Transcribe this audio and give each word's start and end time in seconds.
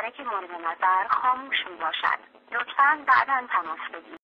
مشترک 0.00 0.20
مورد 0.20 0.50
نظر 0.50 1.08
خاموش 1.08 1.56
می 1.70 1.76
باشد. 1.76 2.18
لطفا 2.52 3.04
بعدا 3.08 3.46
تماس 3.52 3.78
بگیرید. 3.94 4.20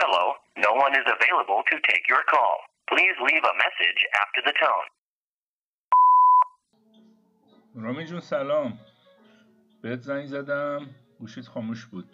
Hello, 0.00 0.24
no 0.56 0.72
one 0.84 0.94
is 1.00 1.06
available 1.16 1.60
to 1.70 1.76
take 1.90 2.04
your 2.08 2.22
call. 2.32 2.56
Please 2.90 3.16
leave 3.28 3.44
a 3.52 3.54
message 3.64 4.00
after 4.22 4.40
the 4.46 4.52
tone. 4.62 4.88
رامی 7.74 8.04
جون 8.04 8.20
سلام 8.20 8.78
بهت 9.82 10.00
زنگ 10.00 10.26
زدم 10.26 10.86
گوشیت 11.18 11.46
خاموش 11.46 11.86
بود 11.86 12.04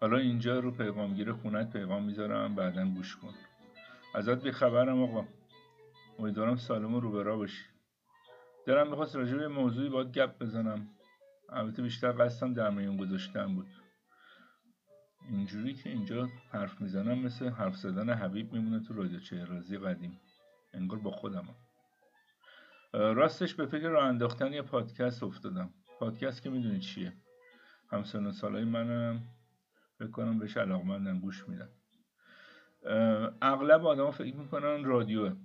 حالا 0.00 0.16
اینجا 0.16 0.58
رو 0.58 0.70
پیغامگیر 0.70 1.32
خونت 1.32 1.72
پیغام 1.72 2.04
می‌ذارم 2.04 2.54
بعدا 2.54 2.86
گوش 2.86 3.16
کن. 3.16 3.34
ازت 4.14 4.42
بیخبرم 4.42 5.02
آقا. 5.02 5.24
امیدوارم 6.18 6.56
سالم 6.56 6.94
و 6.94 7.00
روبرا 7.00 7.36
باشی. 7.36 7.64
دلم 8.66 8.90
می‌خواست 8.90 9.16
راجع 9.16 9.36
به 9.36 9.48
موضوعی 9.48 9.88
باید 9.88 10.12
گپ 10.12 10.38
بزنم. 10.38 10.88
البته 11.48 11.82
بیشتر 11.82 12.12
قصدم 12.12 12.54
در 12.54 12.70
میون 12.70 12.96
گذاشتن 12.96 13.54
بود. 13.54 13.66
اینجوری 15.28 15.74
که 15.74 15.90
اینجا 15.90 16.28
حرف 16.52 16.80
می‌زنم 16.80 17.18
مثل 17.18 17.48
حرف 17.48 17.76
زدن 17.76 18.10
حبیب 18.10 18.52
میمونه 18.52 18.80
تو 18.80 18.94
رادیو 18.94 19.46
رازی 19.46 19.78
قدیم. 19.78 20.20
انگار 20.74 20.98
با 20.98 21.10
خودمم. 21.10 21.54
راستش 22.92 23.54
به 23.54 23.66
فکر 23.66 23.88
راه 23.88 24.04
انداختن 24.04 24.52
یه 24.52 24.62
پادکست 24.62 25.22
افتادم. 25.22 25.70
پادکست 25.98 26.42
که 26.42 26.50
می‌دونی 26.50 26.80
چیه؟ 26.80 27.12
همسن 27.90 28.26
و 28.26 28.32
سالای 28.32 28.64
منم. 28.64 29.22
فکر 29.98 30.10
کنم 30.10 30.38
بهش 30.38 30.56
علاقمندن 30.56 31.20
گوش 31.20 31.48
میدن 31.48 31.68
اغلب 33.42 33.86
آدما 33.86 34.10
فکر 34.10 34.36
می‌کنن 34.36 34.84
رادیوه 34.84 35.36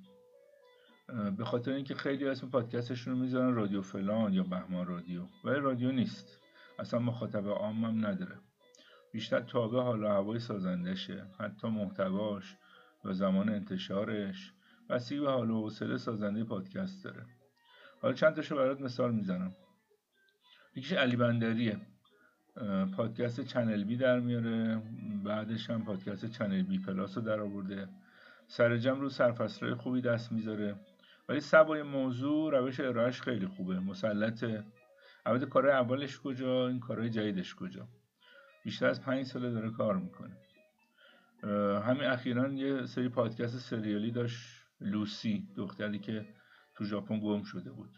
به 1.37 1.45
خاطر 1.45 1.71
اینکه 1.71 1.95
خیلی 1.95 2.27
اسم 2.27 2.49
پادکستشون 2.49 3.13
رو 3.13 3.19
می‌ذارن 3.19 3.53
رادیو 3.53 3.81
فلان 3.81 4.33
یا 4.33 4.43
بهمان 4.43 4.87
رادیو 4.87 5.21
ولی 5.43 5.59
رادیو 5.59 5.91
نیست. 5.91 6.39
اصلا 6.79 6.99
مخاطب 6.99 7.47
عامم 7.47 8.05
نداره. 8.05 8.39
بیشتر 9.11 9.39
تابع 9.39 9.79
حال 9.79 10.03
و 10.03 10.07
هوای 10.07 10.39
سازندشه 10.39 11.25
حتی 11.39 11.67
محتواش 11.67 12.55
و 13.05 13.13
زمان 13.13 13.49
انتشارش. 13.49 14.53
بستگی 14.89 15.19
به 15.19 15.31
حال 15.31 15.51
و 15.51 15.61
حوصله 15.61 15.97
سازنده 15.97 16.43
پادکست 16.43 17.03
داره. 17.03 17.25
حالا 18.01 18.13
چند 18.13 18.35
تاشو 18.35 18.55
برات 18.55 18.81
مثال 18.81 19.11
می‌زنم. 19.11 19.55
یکیش 20.75 20.93
علی 20.93 21.15
بندریه. 21.15 21.79
پادکست 22.97 23.41
چنل 23.41 23.83
بی 23.83 23.97
در 23.97 24.19
میاره. 24.19 24.81
بعدش 25.23 25.69
هم 25.69 25.85
پادکست 25.85 26.25
چنل 26.25 26.61
بی 26.61 26.79
پلاس 26.79 27.17
رو 27.17 27.23
در 27.23 27.39
آورده. 27.39 27.89
سر 28.47 28.77
جمع 28.77 28.99
رو 28.99 29.09
سرفصلهای 29.09 29.75
خوبی 29.75 30.01
دست 30.01 30.31
می‌ذاره. 30.31 30.75
ولی 31.29 31.39
سوای 31.39 31.83
موضوع 31.83 32.59
روش 32.59 32.79
ارائهش 32.79 33.21
خیلی 33.21 33.47
خوبه. 33.47 33.79
مسلطه. 33.79 34.63
البته 35.25 35.45
کارهای 35.45 35.73
اولش 35.73 36.19
کجا؟ 36.19 36.67
این 36.67 36.79
کارهای 36.79 37.09
جدیدش 37.09 37.55
کجا؟ 37.55 37.87
بیشتر 38.63 38.87
از 38.87 39.01
پنج 39.01 39.25
ساله 39.25 39.51
داره 39.51 39.69
کار 39.69 39.97
می‌کنه. 39.97 40.37
همین 41.81 42.03
اخیرا 42.03 42.53
یه 42.53 42.85
سری 42.85 43.09
پادکست 43.09 43.57
سریالی 43.57 44.11
داشت. 44.11 44.61
لوسی 44.81 45.47
دختری 45.55 45.99
که 45.99 46.25
تو 46.75 46.83
ژاپن 46.83 47.19
گم 47.19 47.43
شده 47.43 47.71
بود. 47.71 47.89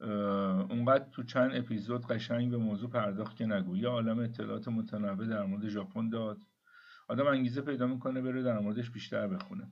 اونقدر 0.00 1.04
تو 1.12 1.22
چند 1.22 1.54
اپیزود 1.54 2.06
قشنگ 2.06 2.50
به 2.50 2.56
موضوع 2.56 2.90
پرداخت 2.90 3.36
که 3.36 3.46
نگو. 3.46 3.76
یه 3.76 3.88
عالم 3.88 4.18
اطلاعات 4.18 4.68
متنوع 4.68 5.26
در 5.26 5.44
مورد 5.44 5.68
ژاپن 5.68 6.08
داد. 6.08 6.38
آدم 7.08 7.26
انگیزه 7.26 7.60
پیدا 7.60 7.86
می‌کنه 7.86 8.20
بره 8.22 8.42
در 8.42 8.58
موردش 8.58 8.90
بیشتر 8.90 9.28
بخونه. 9.28 9.70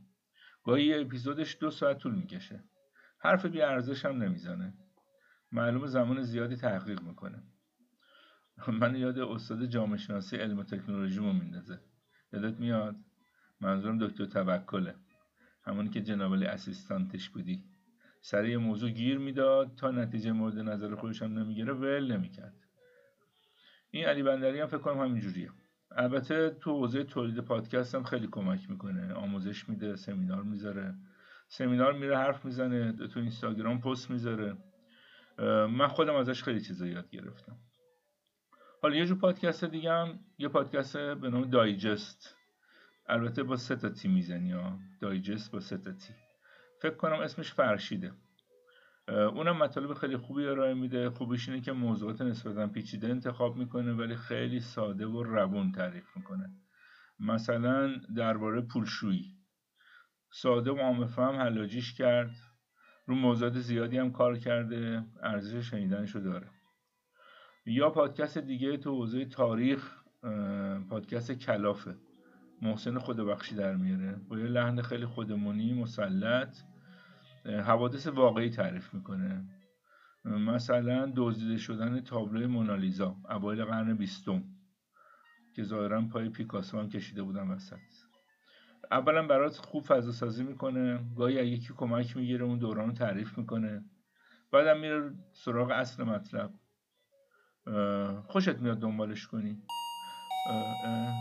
گاهی 0.64 0.94
اپیزودش 0.94 1.56
دو 1.60 1.70
ساعت 1.70 1.98
طول 1.98 2.14
می‌کشه. 2.14 2.64
حرف 3.18 3.46
بی 3.46 3.62
ارزش 3.62 4.04
هم 4.04 4.22
نمی‌زنه. 4.22 4.74
معلوم 5.52 5.86
زمان 5.86 6.22
زیادی 6.22 6.56
تحقیق 6.56 7.02
می‌کنه. 7.02 7.42
من 8.68 8.96
یاد 8.96 9.18
استاد 9.18 9.66
جامعه 9.66 9.96
شناسی 9.96 10.36
علم 10.36 10.58
و 10.58 10.64
تکنولوژیمو 10.64 11.32
میندازه. 11.32 11.80
یادت 12.32 12.60
میاد؟ 12.60 12.96
منظورم 13.60 13.98
دکتر 13.98 14.24
توکله. 14.24 14.94
همونی 15.66 15.88
که 15.88 16.02
جنابالی 16.02 16.46
اسیستانتش 16.46 17.30
بودی. 17.30 17.73
سر 18.26 18.56
موضوع 18.56 18.90
گیر 18.90 19.18
می‌داد 19.18 19.74
تا 19.74 19.90
نتیجه 19.90 20.32
مورد 20.32 20.58
نظر 20.58 20.94
خودش 20.94 21.22
هم 21.22 21.38
نمی‌گیره 21.38 21.72
ول 21.72 22.12
نمی‌کرد. 22.12 22.54
این 23.90 24.04
علی 24.04 24.22
بندری 24.22 24.60
هم 24.60 24.66
فکر 24.66 24.78
کنم 24.78 25.00
همینجوریه. 25.00 25.50
البته 25.90 26.50
تو 26.50 26.70
حوزه 26.70 27.04
تولید 27.04 27.38
پادکست 27.40 27.94
هم 27.94 28.02
خیلی 28.02 28.28
کمک 28.30 28.70
می‌کنه. 28.70 29.14
آموزش 29.14 29.68
میده 29.68 29.96
سمینار 29.96 30.42
می‌ذاره. 30.42 30.94
سمینار 31.48 31.92
میره 31.92 32.18
حرف 32.18 32.44
می‌زنه 32.44 32.92
تو 32.92 33.20
اینستاگرام 33.20 33.80
پست 33.80 34.10
می‌ذاره. 34.10 34.56
من 35.68 35.88
خودم 35.88 36.14
ازش 36.14 36.42
خیلی 36.42 36.60
چیزا 36.60 36.86
یاد 36.86 37.10
گرفتم. 37.10 37.56
حالا 38.82 38.96
یه 38.96 39.06
جو 39.06 39.14
پادکست 39.14 39.64
دیگه 39.64 39.92
هم 39.92 40.18
یه 40.38 40.48
پادکست 40.48 40.96
به 40.96 41.30
نام 41.30 41.50
دایجست. 41.50 42.36
البته 43.06 43.42
با 43.42 43.56
سه 43.56 43.76
تا 43.76 43.88
تی 43.88 44.08
می‌زنی 44.08 44.52
ها. 44.52 44.78
دایجست 45.00 45.52
با 45.52 45.60
سه 45.60 45.76
تا 45.76 45.92
تی. 45.92 46.14
فکر 46.84 46.96
کنم 46.96 47.20
اسمش 47.20 47.52
فرشیده. 47.52 48.12
اونم 49.08 49.56
مطالب 49.56 49.94
خیلی 49.94 50.16
خوبی 50.16 50.46
ارائه 50.46 50.74
میده. 50.74 51.10
خوبیش 51.10 51.48
اینه 51.48 51.60
که 51.60 51.72
موضوعات 51.72 52.22
نسبتا 52.22 52.66
پیچیده 52.66 53.08
انتخاب 53.08 53.56
می‌کنه 53.56 53.92
ولی 53.92 54.16
خیلی 54.16 54.60
ساده 54.60 55.06
و 55.06 55.22
روون 55.22 55.72
تعریف 55.72 56.04
می‌کنه. 56.16 56.50
مثلا 57.20 57.96
درباره 58.16 58.60
پولشویی. 58.60 59.34
ساده 60.32 60.70
و 60.70 60.78
عام 60.78 61.06
فهم 61.06 61.36
حلاجیش 61.36 61.94
کرد. 61.94 62.30
رو 63.06 63.14
موضوعات 63.14 63.58
زیادی 63.58 63.98
هم 63.98 64.12
کار 64.12 64.38
کرده. 64.38 65.04
ارزش 65.22 65.70
شنیدنشو 65.70 66.20
داره. 66.20 66.46
یا 67.66 67.90
پادکست 67.90 68.38
دیگه 68.38 68.76
تو 68.76 68.90
حوزه 68.90 69.24
تاریخ 69.24 69.92
پادکست 70.90 71.32
کلافه. 71.32 71.96
محسن 72.62 72.98
خودبخشی 72.98 73.54
در 73.54 73.76
میاره. 73.76 74.16
با 74.28 74.38
یه 74.38 74.46
لحن 74.46 74.82
خیلی 74.82 75.06
خودمونی 75.06 75.74
مسلط. 75.74 76.56
حوادث 77.46 78.06
واقعی 78.06 78.50
تعریف 78.50 78.94
می‌کنه. 78.94 79.44
مثلا 80.24 81.12
دزدیده 81.16 81.56
شدن 81.56 82.00
تابلو 82.00 82.48
مونالیزا 82.48 83.16
اوایل 83.30 83.64
قرن 83.64 83.94
بیستم 83.94 84.44
که 85.56 85.62
ظاهرا 85.62 86.00
پای 86.12 86.28
پیکاسو 86.28 86.78
هم 86.78 86.88
کشیده 86.88 87.22
بودن 87.22 87.48
وسط. 87.48 87.76
اولا 88.90 89.26
برات 89.26 89.56
خوب 89.56 89.84
فضا 89.84 90.12
سازی 90.12 90.44
می‌کنه. 90.44 91.14
گاهی 91.16 91.46
یکی 91.46 91.74
کمک 91.76 92.16
می‌گیره 92.16 92.44
اون 92.44 92.58
دوران 92.58 92.86
رو 92.86 92.92
تعریف 92.94 93.38
می‌کنه. 93.38 93.84
بعدم 94.52 94.80
میره 94.80 95.14
سراغ 95.32 95.70
اصل 95.70 96.04
مطلب. 96.04 96.50
خوشت 98.26 98.58
میاد 98.58 98.78
دنبالش 98.78 99.26
کنی. 99.26 99.62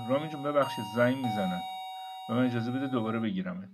رامین 0.07 0.29
جون 0.29 0.43
ببخشید 0.43 0.85
زنگ 0.85 1.17
می‌زنن 1.17 1.61
به 2.27 2.33
من 2.33 2.45
اجازه 2.45 2.71
بده 2.71 2.87
دوباره 2.87 3.19
بگیرمت 3.19 3.69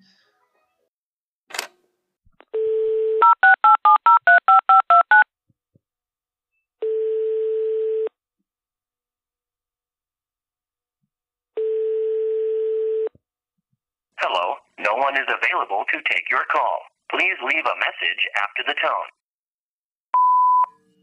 Hello, 14.23 14.47
no 14.87 14.93
one 15.05 15.15
is 15.21 15.29
available 15.37 15.78
to 15.93 15.97
take 16.11 16.25
your 16.33 16.45
call. 16.55 16.77
Please 17.13 17.37
leave 17.51 17.65
a 17.75 17.77
message 17.85 18.21
after 18.43 18.63
the 18.69 18.75
tone. 18.85 19.09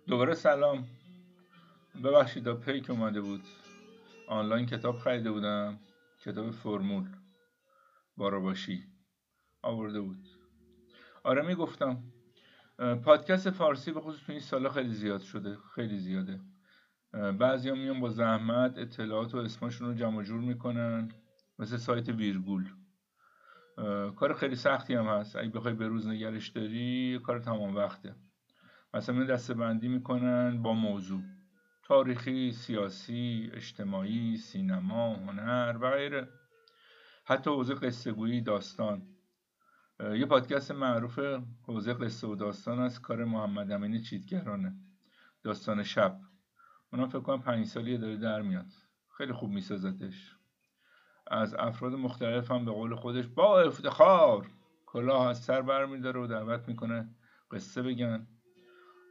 دوباره 0.09 0.35
سلام. 0.35 0.85
ببخشید 2.05 2.61
پیک 2.61 2.91
اومده 2.91 3.21
بود. 3.21 3.43
آنلاین 4.29 4.67
کتاب 4.67 4.99
خریده 4.99 5.31
بودم. 5.31 5.79
کتاب 6.25 6.50
فرمول. 6.50 7.09
باراباشی 8.17 8.85
آورده 9.62 10.00
بود. 10.00 10.29
آره 11.25 11.43
می‌گفتم. 11.43 12.03
پادکست 13.05 13.50
فارسی 13.50 13.93
به 13.93 14.00
خصوص 14.00 14.27
تو 14.27 14.33
این 14.33 14.41
سالا 14.41 14.69
خیلی 14.69 14.94
زیاد 14.94 15.21
شده. 15.21 15.56
خیلی 15.75 15.99
زیاده. 15.99 16.41
بعضی 17.38 17.71
میان 17.71 18.00
با 18.00 18.09
زحمت 18.09 18.79
اطلاعات 18.79 19.35
و 19.35 19.38
اسمشون 19.38 19.88
رو 19.88 19.94
جمع 19.94 20.23
جور 20.23 20.41
می‌کنن. 20.41 21.12
مثل 21.59 21.77
سایت 21.77 22.09
ویرگول. 22.09 22.65
کار 24.17 24.34
خیلی 24.34 24.56
سختی 24.56 24.94
هم 24.94 25.06
هست. 25.06 25.37
اگه 25.37 25.49
بخوای 25.49 25.75
به 25.75 25.88
روز 25.88 26.06
نگرش 26.06 26.49
داری 26.49 27.20
کار 27.25 27.38
تمام 27.38 27.76
وقته. 27.76 28.14
مثلا 28.94 29.25
دسته 29.25 29.55
بندی 29.55 29.88
می‌کنن 29.88 30.62
با 30.62 30.73
موضوع. 30.73 31.23
تاریخی، 31.82 32.52
سیاسی، 32.52 33.50
اجتماعی، 33.55 34.37
سینما، 34.37 35.14
هنر 35.14 35.78
و 35.81 35.90
غیره. 35.90 36.28
حتی 37.25 37.50
حوزه 37.50 37.75
قصه 37.75 38.12
گویی 38.12 38.40
داستان. 38.40 39.02
یه 40.00 40.26
پادکست 40.26 40.73
معروف 40.73 41.19
حوزه 41.62 41.94
قصه 41.94 42.26
و 42.26 42.34
داستان 42.34 42.78
از 42.78 43.00
کار 43.00 43.25
محمد 43.25 43.73
امین 43.73 44.02
چیتگرانه. 44.02 44.73
داستان 45.43 45.82
شب. 45.82 46.20
اونا 46.93 47.06
فکر 47.06 47.20
کنم 47.20 47.43
پنج 47.43 47.67
سالی 47.67 47.99
داره 47.99 48.17
در 48.17 48.43
میاد. 48.43 48.73
خیلی 49.17 49.32
خوب 49.32 49.50
میسازتش. 49.50 50.36
از 51.31 51.55
افراد 51.55 51.93
مختلف 51.93 52.50
هم 52.50 52.64
به 52.64 52.70
قول 52.70 52.94
خودش 52.94 53.26
با 53.26 53.61
افتخار 53.61 54.46
کلاه 54.87 55.28
از 55.28 55.38
سر 55.38 55.62
برمیداره 55.62 56.20
و 56.20 56.26
دعوت 56.26 56.69
می‌کنه 56.69 57.08
قصه 57.50 57.82
بگن. 57.82 58.26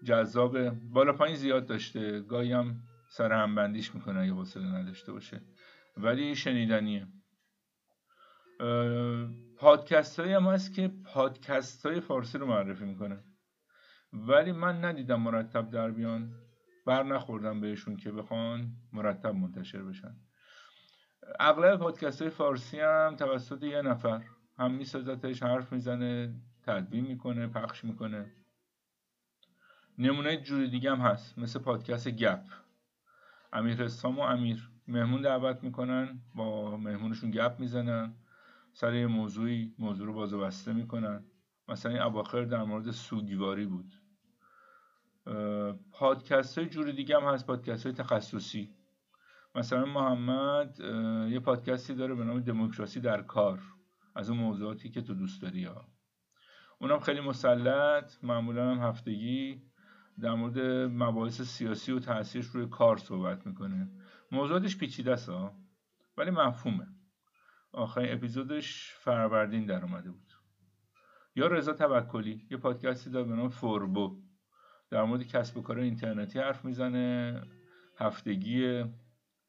جذاب 0.04 0.70
بالا 0.70 1.14
پایین 1.14 1.36
زیاد 1.36 1.66
داشته 1.66 2.22
گاهی 2.22 2.52
هم 2.52 2.84
سر 3.10 3.32
همبندیش 3.32 3.96
می‌کنه 3.96 4.20
اگه 4.20 4.34
حوصله 4.34 4.68
نداشته 4.68 5.12
باشه. 5.12 5.42
ولی 5.98 6.36
شنیدنیه. 6.36 7.08
پادکست 9.58 10.20
هایی 10.20 10.34
هم 10.34 10.44
هست 10.44 10.74
که 10.74 10.92
پادکست 11.14 11.86
های 11.86 12.00
فارسی 12.00 12.38
رو 12.38 12.46
معرفی 12.46 12.86
می‌کنه. 12.86 13.24
ولی 14.14 14.52
من 14.52 14.86
ندیدم 14.86 15.22
مرتب 15.22 15.70
در 15.70 15.92
بیان. 15.92 16.34
بر 16.86 17.04
نخوردم 17.04 17.62
بهشون 17.62 17.98
که 17.98 18.12
بخوان 18.12 18.72
مرتب 18.94 19.36
منتشر 19.36 19.84
بشن. 19.84 20.16
اغلب 21.40 21.80
پادکست 21.80 22.22
های 22.22 22.32
فارسی 22.32 22.80
هم 22.80 23.16
توسط 23.20 23.64
یه 23.64 23.82
نفر. 23.82 24.22
هم 24.58 24.72
میسازتش 24.72 25.44
حرف 25.44 25.74
می‌زنه 25.74 26.36
تدوین 26.64 27.06
می‌کنه 27.06 27.48
پخش 27.48 27.84
می‌کنه. 27.84 28.32
نمونه 29.98 30.38
جوری 30.38 30.70
دیگه 30.70 30.92
هم 30.92 30.98
هست 30.98 31.40
مثل 31.40 31.60
پادکست 31.60 32.08
گپ. 32.08 32.44
امیر 33.54 33.84
حسام 33.84 34.20
و 34.20 34.22
امیر 34.22 34.70
مهمون 34.88 35.22
دعوت 35.22 35.64
می‌کنن 35.64 36.22
با 36.36 36.78
مهمونشون 36.78 37.32
گپ 37.32 37.56
می‌زنن. 37.60 38.14
سر 38.74 38.94
یه 38.94 39.08
موضوعی 39.08 39.76
موضوع 39.80 40.08
رو 40.08 40.14
باز 40.14 40.34
بسته 40.34 40.74
می‌کنن. 40.74 41.26
مثلا 41.68 41.92
این 41.92 42.02
اواخر 42.02 42.44
در 42.44 42.64
مورد 42.64 42.92
سوگواری 42.92 43.66
بود. 43.66 43.94
پادکست 45.92 46.58
های 46.58 46.70
جور 46.70 46.92
دیگه 46.92 47.16
هم 47.18 47.34
هست 47.34 47.48
پادکست 47.48 47.86
های 47.86 47.96
تخصصی. 47.96 48.75
مثلا 49.56 49.86
محمد 49.86 50.80
یه 51.30 51.40
پادکستی 51.40 51.96
داره 51.96 52.16
به 52.16 52.24
نام 52.24 52.40
دموکراسی 52.40 53.00
در 53.00 53.22
کار. 53.22 53.60
از 54.16 54.30
اون 54.30 54.40
موضوعاتی 54.40 54.90
که 54.90 55.02
تو 55.02 55.14
دوست 55.14 55.42
داری 55.42 55.64
ها 55.64 55.86
اونم 56.80 57.00
خیلی 57.00 57.20
مسلط 57.20 58.24
معمولا 58.24 58.76
هم 58.76 58.88
هفتگی 58.88 59.62
در 60.22 60.34
مورد 60.34 60.60
مباحث 60.92 61.42
سیاسی 61.42 61.92
و 61.92 62.00
تاثیرش 62.00 62.46
روی 62.46 62.68
کار 62.68 62.98
صحبت 62.98 63.48
می‌کنه. 63.48 63.90
موضوعاتش 64.32 64.78
پیچیده 64.78 65.12
است 65.12 65.30
ولی 66.18 66.32
مفهومه. 66.32 66.88
آخرین 67.72 68.14
اپیزودش 68.14 68.94
فروردین 68.94 69.66
در 69.66 69.84
اومده 69.84 70.12
بود. 70.12 70.34
یا 71.36 71.48
رضا 71.48 71.74
توکلی 71.74 72.48
یه 72.52 72.58
پادکستی 72.58 73.10
داره 73.10 73.28
به 73.28 73.36
نام 73.36 73.50
فوربو. 73.50 74.22
در 74.90 75.04
مورد 75.04 75.28
کسب 75.28 75.58
و 75.58 75.62
کار 75.62 75.80
اینترنتی 75.80 76.40
حرف 76.40 76.66
می‌زنه. 76.66 77.42
هفتگی 77.98 78.84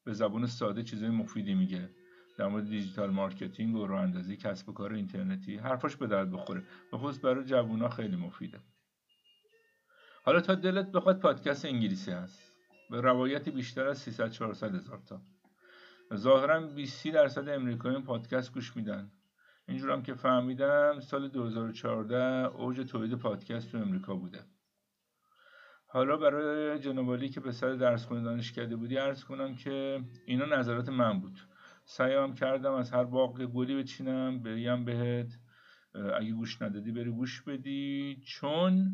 به 0.07 0.13
زبون 0.13 0.47
ساده 0.47 0.83
چیزای 0.83 1.11
مفیدی 1.11 1.55
میگه. 1.55 1.91
در 2.39 2.49
مورد 2.49 2.69
digital 2.69 3.11
marketing 3.11 3.77
و 3.77 3.87
راه 3.87 4.01
اندازی 4.01 4.37
کسب 4.37 4.69
و 4.69 4.73
کار 4.73 4.93
اینترنتی 4.93 5.57
حرفاش 5.57 5.97
به 5.97 6.07
درد 6.07 6.31
بخوره. 6.31 6.63
به 6.93 6.99
خصوص 6.99 7.25
برای 7.25 7.45
جوونا 7.45 7.89
خیلی 7.89 8.17
مفیده. 8.17 8.61
حالا 10.25 10.41
تا 10.41 10.55
دلت 10.55 10.93
بخواد 10.93 11.21
پادکست 11.21 11.65
انگلیسی 11.65 12.11
هست. 12.11 12.57
به 12.91 13.01
روایتی 13.01 13.51
بیشتر 13.51 13.89
از 13.89 13.99
300 13.99 14.31
400 14.31 14.75
هزار 14.75 14.99
تا. 14.99 15.21
ظاهرا 16.15 16.61
20 16.61 17.09
درصد 17.09 17.49
امریکاییان 17.49 18.03
پادکست 18.03 18.53
گوش 18.53 18.77
میدن. 18.77 19.13
اینجور 19.69 19.91
هم 19.91 20.03
که 20.03 20.15
فهمیدم 20.15 21.01
سال 21.01 21.29
2014 21.29 22.47
اوج 22.47 22.81
تولید 22.91 23.15
پادکست 23.15 23.73
تو 23.73 23.79
امریکا 23.79 24.15
بوده. 24.15 24.45
حالا 25.97 26.17
برای 26.17 26.79
جنابالی 26.79 27.29
که 27.29 27.41
به 27.41 27.53
سر 27.53 27.73
درس 27.73 28.07
خونه 28.07 28.23
دانشکده 28.23 28.77
بودی 28.77 28.97
عرض 28.97 29.25
کنم 29.25 29.55
که 29.55 30.01
اینا 30.27 30.45
نظرات 30.45 30.89
من 30.89 31.21
بود. 31.21 31.39
سعیم 31.85 32.35
کردم 32.35 32.73
از 32.73 32.91
هر 32.91 33.05
باغ 33.05 33.43
گلی 33.45 33.77
بچینم 33.77 34.43
بگم 34.43 34.85
بهت. 34.85 35.39
اگه 35.95 36.33
گوش 36.33 36.63
ندادی 36.63 36.93
بری 36.93 37.11
گوش 37.11 37.43
بدی. 37.43 38.23
چون 38.27 38.93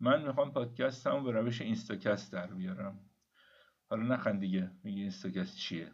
من 0.00 0.26
می‌خوام 0.26 0.52
پادکستم 0.52 1.24
به 1.24 1.30
روش 1.30 1.60
اینستاکست 1.60 2.32
در 2.32 2.46
بیارم. 2.46 3.00
حالا 3.90 4.02
نخند 4.02 4.40
دیگه 4.40 4.70
میگه 4.84 5.00
اینستاکست 5.00 5.56
چیه. 5.56 5.92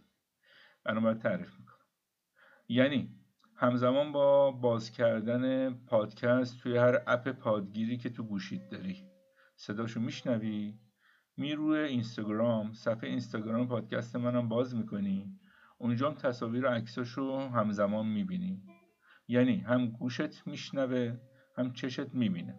الان 0.86 1.02
باید 1.02 1.18
تعریف 1.18 1.58
می‌کنم. 1.58 1.86
یعنی 2.68 3.10
همزمان 3.56 4.12
با 4.12 4.50
باز 4.50 4.90
کردن 4.90 5.74
پادکست 5.74 6.60
توی 6.62 6.76
هر 6.76 7.02
اپ 7.06 7.28
پادگیری 7.28 7.96
که 7.96 8.10
تو 8.10 8.22
گوشید 8.22 8.68
داری. 8.68 9.17
صداشو 9.60 10.00
میشنوی؟ 10.00 10.74
می 11.36 11.54
روی 11.54 11.78
اینستاگرام. 11.78 12.72
صفحه 12.72 13.10
اینستاگرام 13.10 13.68
پادکست 13.68 14.16
منم 14.16 14.48
باز 14.48 14.76
می‌کنی. 14.76 15.38
اونجا 15.78 16.10
هم 16.10 16.14
تصاویر 16.14 16.66
و 16.66 16.68
عکساشو 16.68 17.38
همزمان 17.38 18.06
می‌بینی. 18.06 18.62
یعنی 19.28 19.56
هم 19.56 19.86
گوشت 19.86 20.46
میشنوه 20.46 21.16
هم 21.56 21.72
چشت 21.72 22.14
می‌بینه. 22.14 22.54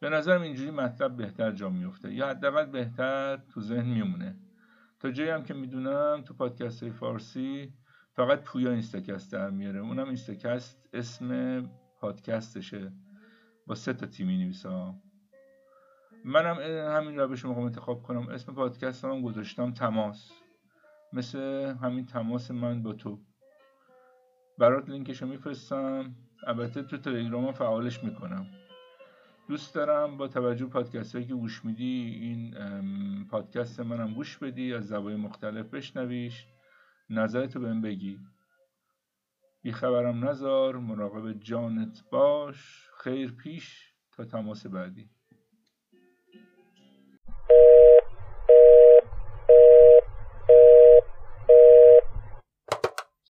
به 0.00 0.08
نظرم 0.08 0.42
اینجوری 0.42 0.70
مطلب 0.70 1.16
بهتر 1.16 1.52
جا 1.52 1.70
میفته 1.70 2.14
یا 2.14 2.28
حداقل 2.28 2.66
بهتر 2.66 3.36
تو 3.36 3.60
ذهن 3.60 3.88
میمونه. 3.88 4.36
تا 5.00 5.10
جایی 5.10 5.30
هم 5.30 5.44
که 5.44 5.54
می‌دونم 5.54 6.22
تو 6.26 6.34
پادکست 6.34 6.90
فارسی 6.90 7.72
فقط 8.16 8.42
پویا 8.42 8.70
اینستاکست 8.70 9.32
در 9.32 9.50
میاره. 9.50 9.80
اونم 9.80 10.06
اینستاکست 10.06 10.88
اسم 10.92 11.60
پادکستشه. 12.00 12.92
با 13.66 13.74
سه 13.74 13.92
تا 13.92 14.06
تیمی 14.06 14.38
نویسا 14.38 14.94
منم 16.24 16.56
همین 16.96 17.18
روش 17.18 17.44
می‌خوام 17.44 17.66
انتخاب 17.66 18.02
کنم. 18.02 18.28
اسم 18.28 18.54
پادکست 18.54 19.04
هم 19.04 19.22
گذاشتم 19.22 19.72
تماس. 19.72 20.32
مثل 21.12 21.38
همین 21.82 22.06
تماس 22.06 22.50
من 22.50 22.82
با 22.82 22.92
تو. 22.92 23.20
برات 24.58 24.88
لینکشو 24.88 25.26
میفرستم. 25.26 26.14
البته 26.46 26.82
تو 26.82 26.96
تلگرام 26.96 27.52
فعالش 27.52 28.04
می‌کنم. 28.04 28.46
دوست 29.48 29.74
دارم 29.74 30.16
با 30.16 30.28
توجه 30.28 30.66
پادکست 30.66 31.14
هایی 31.14 31.26
که 31.26 31.34
گوش 31.34 31.64
میدی 31.64 32.18
این 32.20 32.54
پادکست 33.28 33.80
منم 33.80 34.14
گوش 34.14 34.38
بدی 34.38 34.74
از 34.74 34.88
زبای 34.88 35.16
مختلف 35.16 35.66
بشنویش. 35.66 36.46
نظرتو 37.10 37.60
بهم 37.60 37.82
بگی. 37.82 38.18
خبرم 39.72 40.28
نزار. 40.28 40.76
مراقب 40.76 41.32
جانت 41.32 42.04
باش. 42.10 42.88
خیر 42.98 43.32
پیش 43.32 43.92
تا 44.12 44.24
تماس 44.24 44.66
بعدی. 44.66 45.10